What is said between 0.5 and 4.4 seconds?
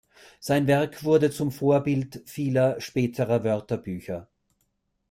Werk wurde zum Vorbild vieler späterer Wörterbücher.